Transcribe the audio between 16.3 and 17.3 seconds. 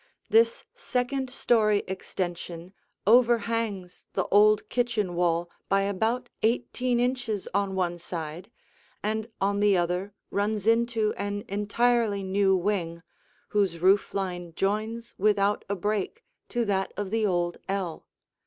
to that of the